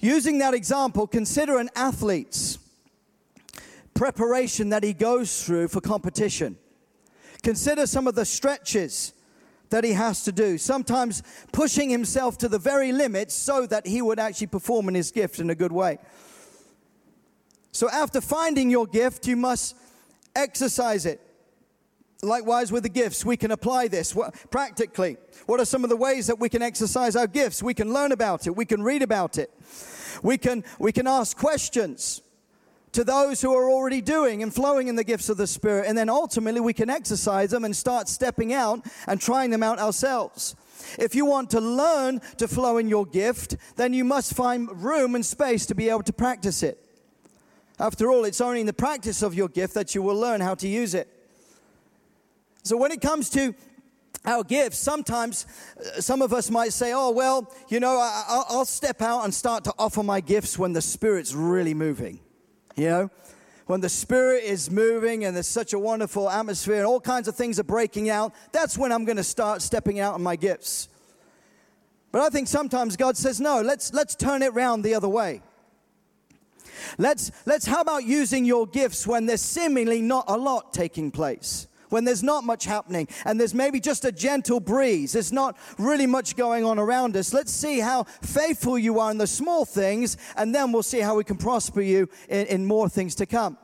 [0.00, 2.58] using that example, consider an athlete's
[3.96, 6.56] preparation that he goes through for competition.
[7.42, 9.14] Consider some of the stretches
[9.70, 14.00] that he has to do, sometimes pushing himself to the very limits so that he
[14.00, 15.98] would actually perform in his gift in a good way.
[17.72, 19.76] So, after finding your gift, you must
[20.34, 21.20] exercise it.
[22.22, 25.16] Likewise, with the gifts, we can apply this what, practically.
[25.46, 27.62] What are some of the ways that we can exercise our gifts?
[27.62, 29.50] We can learn about it, we can read about it,
[30.22, 32.22] we can, we can ask questions
[32.96, 35.84] to those who are already doing and flowing in the gifts of the Spirit.
[35.86, 39.78] And then ultimately we can exercise them and start stepping out and trying them out
[39.78, 40.56] ourselves.
[40.98, 45.14] If you want to learn to flow in your gift, then you must find room
[45.14, 46.82] and space to be able to practice it.
[47.78, 50.54] After all, it's only in the practice of your gift that you will learn how
[50.54, 51.06] to use it.
[52.62, 53.54] So when it comes to
[54.24, 55.44] our gifts, sometimes
[55.78, 59.34] uh, some of us might say, oh, well, you know, I, will step out and
[59.34, 62.20] start to offer my gifts when the Spirit's really moving.
[62.76, 63.10] You know,
[63.66, 67.34] when the Spirit is moving and there's such a wonderful atmosphere and all kinds of
[67.34, 70.88] things are breaking out, that's when I'm going to start stepping out on my gifts.
[72.12, 75.42] But I think sometimes God says, no, let's, let's turn it around the other way.
[76.98, 81.66] Let's, let's, how about using your gifts when there's seemingly not a lot taking place?
[81.88, 86.06] When there's not much happening and there's maybe just a gentle breeze, there's not really
[86.06, 87.32] much going on around us.
[87.32, 91.16] Let's see how faithful you are in the small things, and then we'll see how
[91.16, 93.56] we can prosper you in, in more things to come.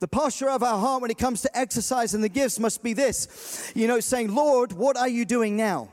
[0.00, 3.72] The posture of our heart when it comes to exercising the gifts must be this
[3.74, 5.90] you know, saying, Lord, what are you doing now?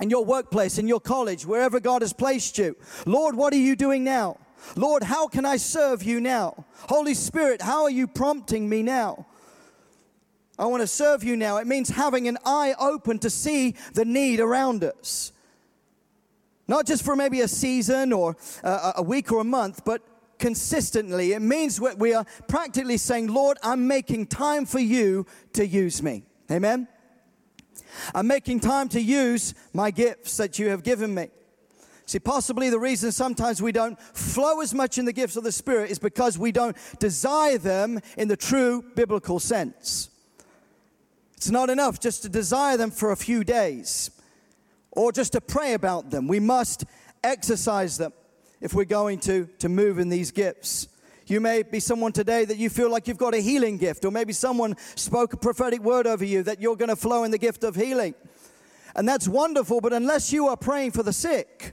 [0.00, 2.76] In your workplace, in your college, wherever God has placed you.
[3.06, 4.38] Lord, what are you doing now?
[4.76, 6.64] Lord, how can I serve you now?
[6.88, 9.26] Holy Spirit, how are you prompting me now?
[10.60, 11.56] I want to serve you now.
[11.56, 15.32] It means having an eye open to see the need around us.
[16.68, 20.02] Not just for maybe a season or a week or a month, but
[20.38, 21.32] consistently.
[21.32, 26.24] It means we are practically saying, Lord, I'm making time for you to use me.
[26.50, 26.88] Amen?
[28.14, 31.28] I'm making time to use my gifts that you have given me.
[32.04, 35.52] See, possibly the reason sometimes we don't flow as much in the gifts of the
[35.52, 40.09] Spirit is because we don't desire them in the true biblical sense.
[41.40, 44.10] It's not enough just to desire them for a few days
[44.90, 46.28] or just to pray about them.
[46.28, 46.84] We must
[47.24, 48.12] exercise them
[48.60, 50.88] if we're going to, to move in these gifts.
[51.26, 54.10] You may be someone today that you feel like you've got a healing gift, or
[54.10, 57.38] maybe someone spoke a prophetic word over you that you're going to flow in the
[57.38, 58.14] gift of healing.
[58.94, 61.72] And that's wonderful, but unless you are praying for the sick,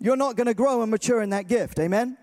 [0.00, 1.78] you're not going to grow and mature in that gift.
[1.78, 2.16] Amen?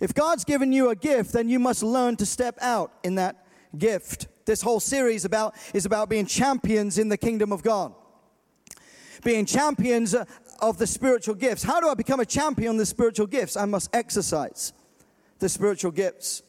[0.00, 3.46] If God's given you a gift, then you must learn to step out in that
[3.78, 7.94] gift this whole series about is about being champions in the kingdom of God.
[9.22, 10.14] Being champions
[10.60, 11.62] of the spiritual gifts.
[11.62, 13.56] How do I become a champion of the spiritual gifts?
[13.56, 14.72] I must exercise
[15.38, 16.42] the spiritual gifts.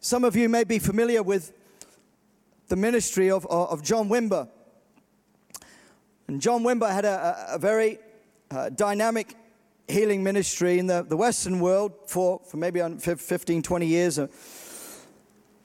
[0.00, 1.52] Some of you may be familiar with
[2.68, 4.48] the ministry of, of John Wimber.
[6.26, 7.98] And John Wimber had a, a very
[8.50, 9.36] uh, dynamic
[9.88, 14.18] healing ministry in the, the Western world for, for maybe 15, 20 years.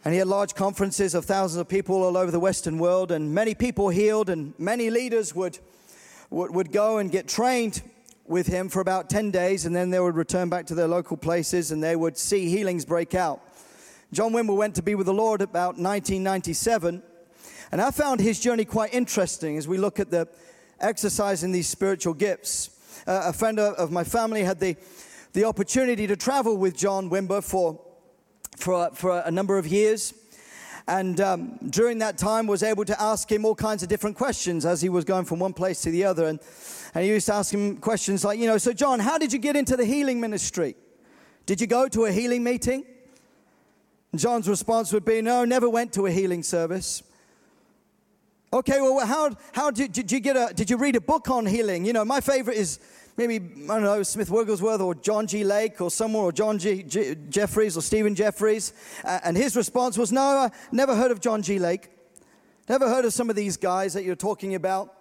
[0.08, 3.34] And he had large conferences of thousands of people all over the Western world, and
[3.36, 5.60] many people healed, and many leaders would,
[6.30, 7.82] would, would go and get trained
[8.26, 11.18] with him for about 10 days, and then they would return back to their local
[11.18, 13.42] places and they would see healings break out.
[14.14, 17.04] John Wimber went to be with the Lord about 1997.
[17.74, 20.30] And I found his journey quite interesting as we look at the
[20.80, 22.70] exercising these spiritual gifts.
[23.06, 24.78] Uh, a friend of my family had the,
[25.34, 27.82] the opportunity to travel with John Wimber for,
[28.58, 30.14] for, for a number of years.
[30.88, 34.66] And um, during that time was able to ask him all kinds of different questions
[34.66, 36.28] as he was going from one place to the other.
[36.28, 36.40] And,
[36.94, 39.40] and he used to ask him questions like, you know, so John, how did you
[39.40, 40.76] get into the healing ministry?
[41.46, 42.86] Did you go to a healing meeting?
[44.16, 47.04] John's response would be, No, never went to a healing service.
[48.54, 51.46] Okay, well, how, how did, did you get a, did you read a book on
[51.46, 51.86] healing?
[51.86, 52.80] You know, my favorite is
[53.18, 55.44] maybe, I don't know, Smith Wigglesworth or John G.
[55.44, 56.84] Lake or someone, or John G.
[56.84, 58.74] G- Jeffreys or Stephen Jeffreys.
[59.04, 61.60] Uh, and his response was, No, I never heard of John G.
[61.60, 61.90] Lake.
[62.70, 64.94] Never heard of some of these guys that you're talking about.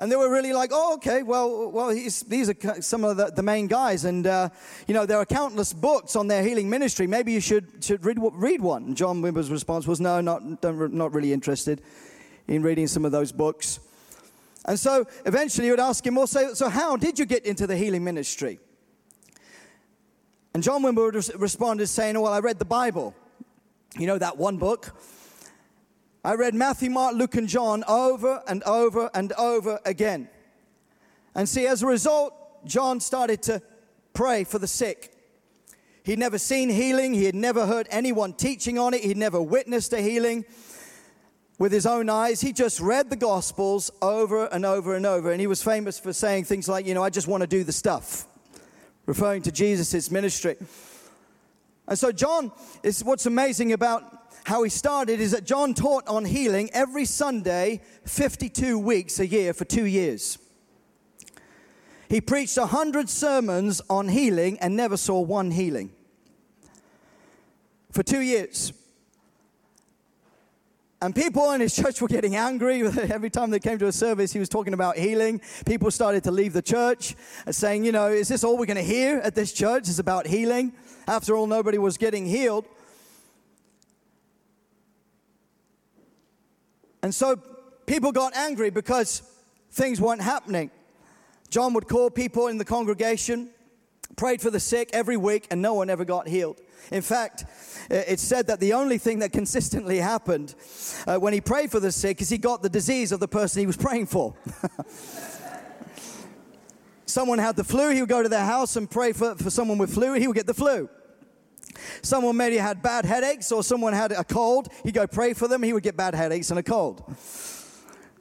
[0.00, 3.42] And they were really like, oh, okay, well, well these are some of the, the
[3.42, 4.04] main guys.
[4.04, 4.48] And, uh,
[4.86, 7.08] you know, there are countless books on their healing ministry.
[7.08, 8.94] Maybe you should, should read, read one.
[8.94, 11.82] John Wimber's response was, no, not, not really interested
[12.46, 13.80] in reading some of those books.
[14.68, 17.66] And so eventually you would ask him, well, so, so how did you get into
[17.66, 18.60] the healing ministry?
[20.52, 23.14] And John Wimber would respond saying, well, I read the Bible.
[23.98, 24.94] You know, that one book
[26.22, 30.28] I read Matthew, Mark, Luke, and John over and over and over again.
[31.34, 32.34] And see, as a result,
[32.66, 33.62] John started to
[34.12, 35.14] pray for the sick.
[36.02, 39.94] He'd never seen healing, he had never heard anyone teaching on it, he'd never witnessed
[39.94, 40.44] a healing
[41.58, 42.40] with his own eyes.
[42.40, 45.32] He just read the Gospels over and over and over.
[45.32, 47.64] And he was famous for saying things like, you know, I just want to do
[47.64, 48.26] the stuff,
[49.06, 50.56] referring to Jesus' ministry.
[51.86, 54.04] And so, John is what's amazing about
[54.44, 59.52] how he started is that John taught on healing every Sunday, 52 weeks a year
[59.52, 60.38] for two years.
[62.08, 65.90] He preached 100 sermons on healing and never saw one healing.
[67.92, 68.72] For two years.
[71.00, 72.82] And people in his church were getting angry.
[72.86, 75.40] Every time they came to a service, he was talking about healing.
[75.64, 77.14] People started to leave the church
[77.46, 79.88] and saying, you know, is this all we're going to hear at this church?
[79.88, 80.72] Is about healing.
[81.06, 82.66] After all, nobody was getting healed.
[87.02, 87.36] And so
[87.86, 89.22] people got angry because
[89.70, 90.70] things weren't happening.
[91.48, 93.50] John would call people in the congregation,
[94.18, 96.60] prayed for the sick every week, and no one ever got healed.
[96.90, 97.46] In fact,
[97.88, 100.54] it's said that the only thing that consistently happened
[101.06, 103.60] uh, when he prayed for the sick is he got the disease of the person
[103.60, 104.34] he was praying for.
[107.06, 109.78] someone had the flu, he would go to their house and pray for, for someone
[109.78, 110.88] with flu, he would get the flu.
[112.02, 114.68] Someone maybe had bad headaches or someone had a cold.
[114.84, 115.62] He'd go pray for them.
[115.62, 117.04] He would get bad headaches and a cold.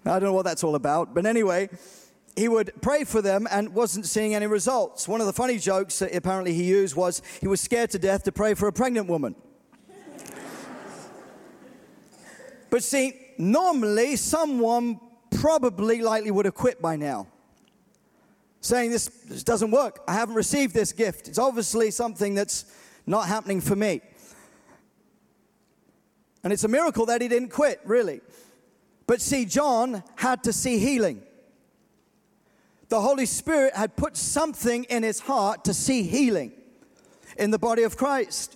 [0.05, 1.13] I don't know what that's all about.
[1.13, 1.69] But anyway,
[2.37, 5.07] he would pray for them and wasn't seeing any results.
[5.07, 8.23] One of the funny jokes that apparently he used was he was scared to death
[8.23, 9.35] to pray for a pregnant woman.
[12.69, 14.99] but see, normally someone
[15.31, 17.27] probably likely would have quit by now.
[18.61, 20.03] Saying this, this doesn't work.
[20.07, 21.27] I haven't received this gift.
[21.27, 22.65] It's obviously something that's
[23.07, 24.01] not happening for me.
[26.43, 28.21] And it's a miracle that he didn't quit, really.
[29.07, 31.23] But see, John had to see healing.
[32.89, 36.53] The Holy Spirit had put something in his heart to see healing
[37.37, 38.55] in the body of Christ.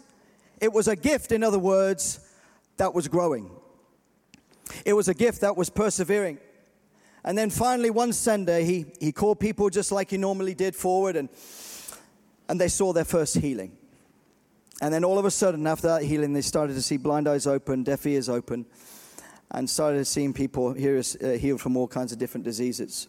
[0.62, 2.20] It was a gift, in other words,
[2.78, 3.52] that was growing.
[4.86, 6.40] It was a gift that was persevering.
[7.24, 11.16] And then finally, one Sunday, he, he called people just like he normally did forward,
[11.16, 11.30] and,
[12.48, 13.78] and they saw their first healing.
[14.82, 17.46] And then all of a sudden, after that healing, they started to see blind eyes
[17.46, 18.66] open, deaf ears open,
[19.52, 23.08] and started seeing people uh, healed from all kinds of different diseases.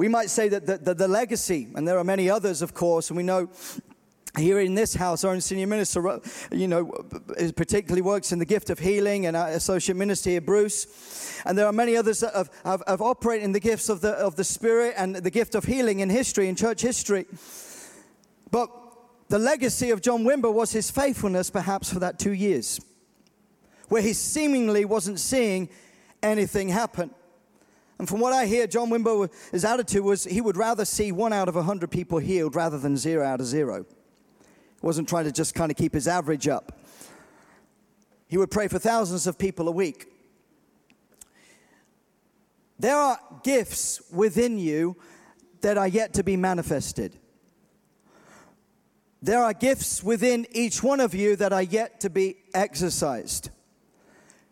[0.00, 3.10] We might say that the, the, the, legacy, and there are many others, of course,
[3.10, 3.50] and we know
[4.38, 6.20] here in this house, our own senior minister, uh,
[6.50, 6.86] you know,
[7.54, 11.42] particularly works in the gift of healing, and our associate minister here, Bruce.
[11.44, 14.12] And there are many others that have, have, have operated in the gifts of the,
[14.12, 17.26] of the Spirit and the gift of healing in history, in church history.
[18.50, 18.70] But
[19.28, 22.80] the legacy of John Wimber was his faithfulness, perhaps, for that two years,
[23.90, 25.68] where he seemingly wasn't seeing
[26.22, 27.10] anything happen.
[28.00, 31.34] And from what I hear, John Wimber, his attitude was he would rather see one
[31.34, 33.84] out of a hundred people healed rather than zero out of zero.
[33.84, 36.80] He wasn't trying to just kind of keep his average up.
[38.26, 40.06] he would pray for thousands of people a week.
[42.78, 44.96] There are gifts within you
[45.60, 47.18] that are yet to be manifested.
[49.20, 53.50] There are gifts within each one of you that are yet to be exercised.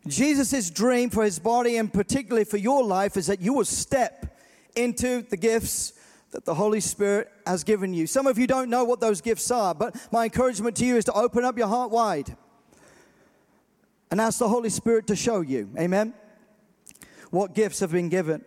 [0.08, 4.38] Jesus' dream for his body and particularly for your life is that you will step
[4.76, 5.92] into the gifts
[6.30, 8.06] that the Holy Spirit has given you.
[8.06, 11.04] Some of you don't know what those gifts are, but my encouragement to you is
[11.06, 12.36] to open up your heart wide
[14.10, 15.70] and ask the Holy Spirit to show you.
[15.78, 16.14] Amen.
[17.30, 18.44] What gifts have been given?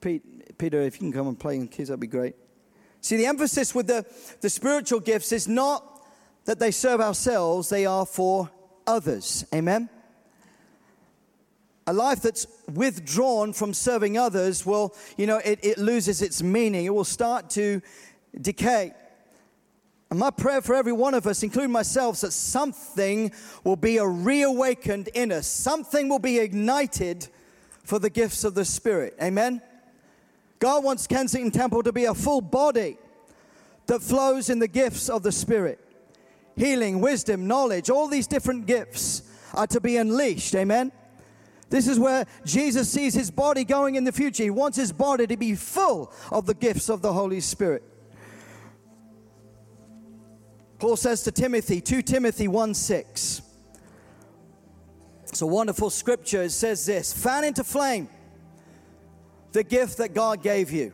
[0.00, 2.34] Pete, Peter, if you can come and play in kids, that'd be great.
[3.00, 4.04] See, the emphasis with the,
[4.40, 5.84] the spiritual gifts is not
[6.44, 8.50] that they serve ourselves, they are for
[8.86, 9.44] others.
[9.54, 9.88] Amen?
[11.88, 16.84] A life that's withdrawn from serving others will, you know, it, it loses its meaning.
[16.84, 17.80] It will start to
[18.38, 18.92] decay.
[20.10, 23.32] And my prayer for every one of us, including myself, is that something
[23.64, 25.46] will be reawakened in us.
[25.46, 27.26] Something will be ignited
[27.84, 29.14] for the gifts of the Spirit.
[29.22, 29.62] Amen?
[30.58, 32.98] God wants Kensington Temple to be a full body
[33.86, 35.82] that flows in the gifts of the Spirit.
[36.54, 39.22] Healing, wisdom, knowledge, all these different gifts
[39.54, 40.54] are to be unleashed.
[40.54, 40.92] Amen?
[41.70, 44.42] This is where Jesus sees his body going in the future.
[44.42, 47.82] He wants his body to be full of the gifts of the Holy Spirit.
[50.78, 53.42] Paul says to Timothy, 2 Timothy 1 6.
[55.24, 56.42] It's a wonderful scripture.
[56.42, 58.08] It says this fan into flame
[59.52, 60.92] the gift that God gave you.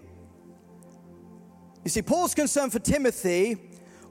[1.85, 3.59] You see, Paul's concern for Timothy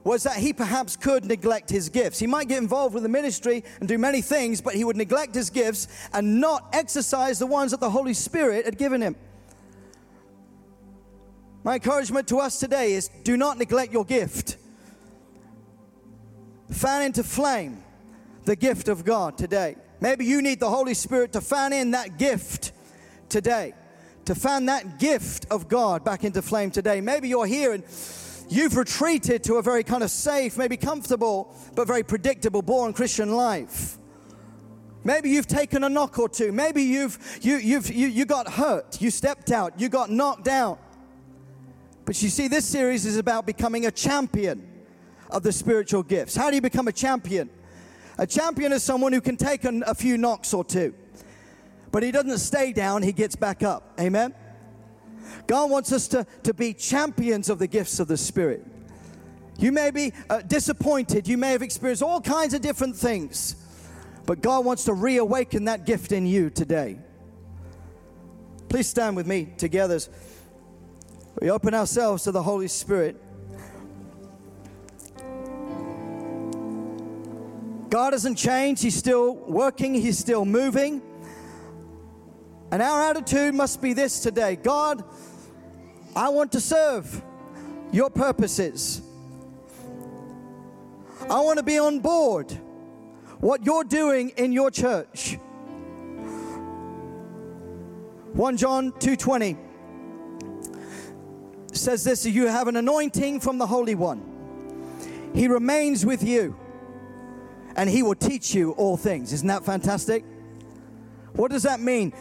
[0.04, 2.18] was that he perhaps could neglect his gifts.
[2.18, 5.34] He might get involved with the ministry and do many things, but he would neglect
[5.34, 9.16] his gifts and not exercise the ones that the Holy Spirit had given him.
[11.64, 14.58] My encouragement to us today is do not neglect your gift.
[16.70, 17.82] Fan into flame
[18.44, 19.76] the gift of God today.
[20.00, 22.72] Maybe you need the Holy Spirit to fan in that gift
[23.30, 23.72] today
[24.26, 27.00] to fan that gift of God back into flame today.
[27.00, 27.84] Maybe you're here and
[28.48, 33.32] you've retreated to a very kind of safe, maybe comfortable, but very predictable, boring Christian
[33.32, 33.98] life.
[35.04, 36.50] Maybe you've taken a knock or two.
[36.50, 39.02] Maybe you've you you've you, you got hurt.
[39.02, 39.78] You stepped out.
[39.78, 40.78] You got knocked down.
[42.06, 44.66] But you see, this series is about becoming a champion
[45.30, 46.36] of the spiritual gifts.
[46.36, 47.50] How do you become a champion?
[48.18, 50.94] A champion is someone who can take an, a few knocks or two.
[51.90, 53.92] But he doesn't stay down, he gets back up.
[54.00, 54.34] Amen?
[55.46, 58.64] God wants us to, to be champions of the gifts of the Spirit.
[59.58, 63.56] You may be uh, disappointed, you may have experienced all kinds of different things,
[64.26, 66.98] but God wants to reawaken that gift in you today.
[68.68, 70.00] Please stand with me together
[71.40, 73.20] we open ourselves to the Holy Spirit.
[77.90, 81.02] God hasn't changed, He's still working, He's still moving.
[82.74, 85.04] And our attitude must be this today God,
[86.16, 87.22] I want to serve
[87.92, 89.00] your purposes.
[91.30, 92.50] I want to be on board
[93.38, 95.38] what you're doing in your church.
[98.32, 99.56] 1 John 2:20
[101.72, 104.20] says this you have an anointing from the Holy One.
[105.32, 106.56] He remains with you
[107.76, 109.32] and he will teach you all things.
[109.32, 110.24] Isn't that fantastic?
[111.34, 112.12] What does that mean?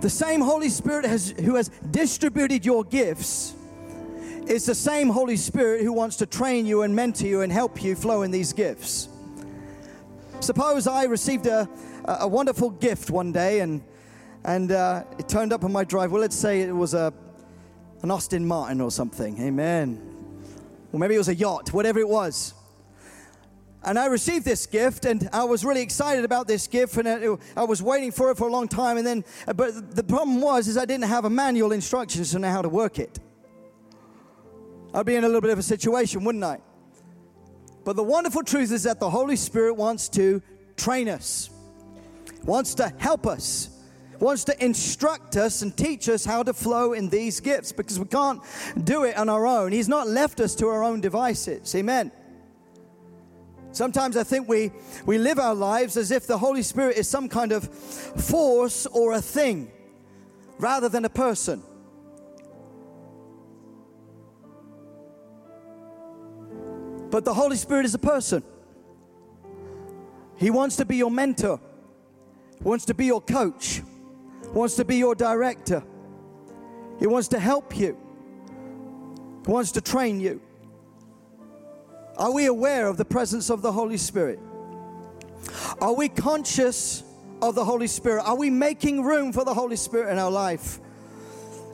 [0.00, 3.54] The same Holy Spirit has, who has distributed your gifts
[4.46, 7.82] is the same Holy Spirit who wants to train you and mentor you and help
[7.82, 9.08] you flow in these gifts.
[10.40, 11.68] Suppose I received a,
[12.04, 13.82] a wonderful gift one day and,
[14.44, 16.12] and uh, it turned up on my drive.
[16.12, 17.12] Well, let's say it was a,
[18.02, 19.40] an Aston Martin or something.
[19.40, 20.00] Amen.
[20.92, 22.54] Or maybe it was a yacht, whatever it was.
[23.86, 27.62] And I received this gift, and I was really excited about this gift, and I
[27.62, 28.96] was waiting for it for a long time.
[28.96, 29.24] And then,
[29.54, 32.68] but the problem was, is I didn't have a manual instructions to know how to
[32.68, 33.20] work it.
[34.92, 36.58] I'd be in a little bit of a situation, wouldn't I?
[37.84, 40.42] But the wonderful truth is that the Holy Spirit wants to
[40.76, 41.48] train us,
[42.42, 43.68] wants to help us,
[44.18, 48.06] wants to instruct us and teach us how to flow in these gifts because we
[48.06, 48.40] can't
[48.82, 49.70] do it on our own.
[49.70, 51.72] He's not left us to our own devices.
[51.76, 52.10] Amen.
[53.76, 54.72] Sometimes I think we,
[55.04, 59.12] we live our lives as if the Holy Spirit is some kind of force or
[59.12, 59.70] a thing
[60.58, 61.62] rather than a person.
[67.10, 68.42] But the Holy Spirit is a person.
[70.38, 71.60] He wants to be your mentor,
[72.62, 73.82] wants to be your coach,
[74.54, 75.84] wants to be your director.
[76.98, 77.94] He wants to help you,
[79.44, 80.40] he wants to train you.
[82.16, 84.38] Are we aware of the presence of the Holy Spirit?
[85.80, 87.02] Are we conscious
[87.42, 88.22] of the Holy Spirit?
[88.22, 90.80] Are we making room for the Holy Spirit in our life?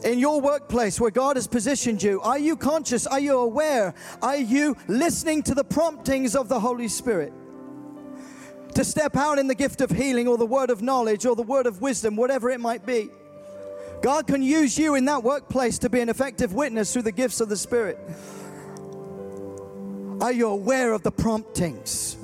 [0.05, 3.07] In your workplace where God has positioned you, are you conscious?
[3.07, 3.95] Are you aware?
[4.21, 7.33] Are you listening to the promptings of the Holy Spirit?
[8.75, 11.43] To step out in the gift of healing or the word of knowledge or the
[11.43, 13.11] word of wisdom, whatever it might be.
[14.01, 17.41] God can use you in that workplace to be an effective witness through the gifts
[17.41, 17.97] of the Spirit.
[20.23, 22.17] Are you aware of the promptings?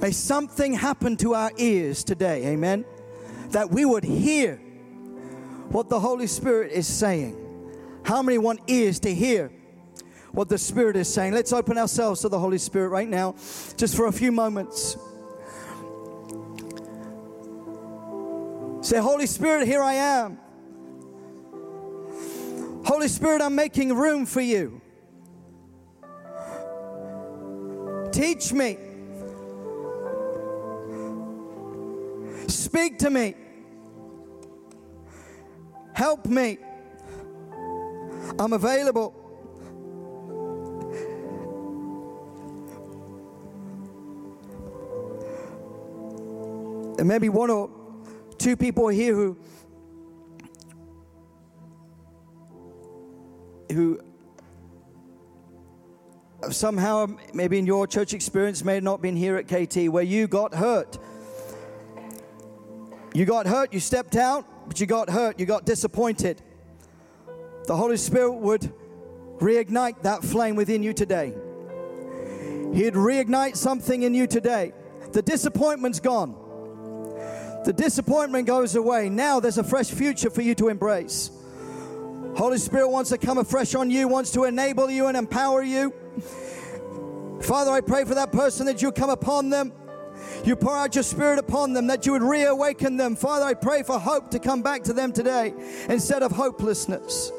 [0.00, 2.86] May something happen to our ears today, amen?
[3.50, 4.56] That we would hear
[5.68, 7.36] what the Holy Spirit is saying.
[8.04, 9.52] How many want ears to hear
[10.32, 11.34] what the Spirit is saying?
[11.34, 13.32] Let's open ourselves to the Holy Spirit right now,
[13.76, 14.96] just for a few moments.
[18.80, 20.38] Say, Holy Spirit, here I am.
[22.86, 24.79] Holy Spirit, I'm making room for you.
[28.12, 28.76] Teach me.
[32.48, 33.34] Speak to me.
[35.94, 36.58] Help me.
[38.38, 39.14] I'm available.
[46.98, 47.70] And maybe one or
[48.38, 49.36] two people here who
[53.72, 54.00] who
[56.50, 60.26] somehow maybe in your church experience may have not been here at KT where you
[60.26, 60.98] got hurt.
[63.12, 66.40] You got hurt, you stepped out, but you got hurt, you got disappointed.
[67.66, 68.72] The Holy Spirit would
[69.38, 71.34] reignite that flame within you today.
[72.72, 74.72] He'd reignite something in you today.
[75.12, 76.34] The disappointment's gone.
[77.64, 79.08] The disappointment goes away.
[79.08, 81.30] Now there's a fresh future for you to embrace.
[82.40, 85.92] Holy Spirit wants to come afresh on you, wants to enable you and empower you.
[87.42, 89.74] Father, I pray for that person that you come upon them.
[90.46, 93.14] You pour out your spirit upon them, that you would reawaken them.
[93.14, 95.52] Father, I pray for hope to come back to them today
[95.90, 97.30] instead of hopelessness.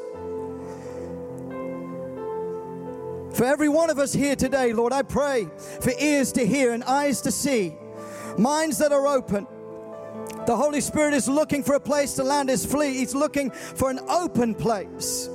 [3.36, 5.48] For every one of us here today, Lord, I pray
[5.80, 7.74] for ears to hear and eyes to see,
[8.38, 9.48] minds that are open,
[10.46, 12.94] the Holy Spirit is looking for a place to land his fleet.
[12.94, 15.28] He's looking for an open place.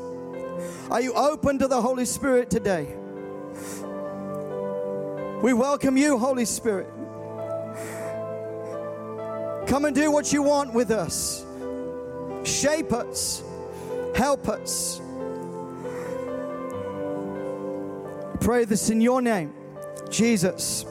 [0.89, 2.95] Are you open to the Holy Spirit today?
[5.41, 6.87] We welcome you, Holy Spirit.
[9.67, 11.45] Come and do what you want with us.
[12.43, 13.43] Shape us.
[14.15, 15.01] Help us.
[18.39, 19.53] Pray this in your name,
[20.09, 20.85] Jesus.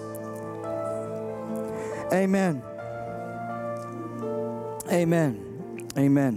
[2.12, 2.62] Amen.
[4.90, 5.88] Amen.
[5.96, 6.34] Amen.